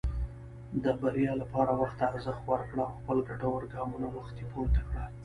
[0.83, 5.03] د بریا لپاره وخت ته ارزښت ورکړه، او خپل ګټور ګامونه وختي پورته کړه.